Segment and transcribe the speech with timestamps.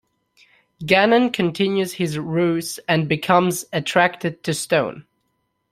[0.83, 5.05] Gannon continues his ruse and becomes attracted to Stone.